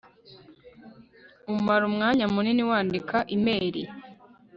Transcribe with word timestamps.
umara 1.53 1.83
umwanya 1.89 2.25
munini 2.33 2.63
wandika 2.69 3.17
imeri 3.35 3.83